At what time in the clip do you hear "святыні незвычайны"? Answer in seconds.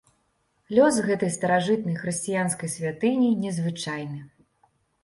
2.79-4.19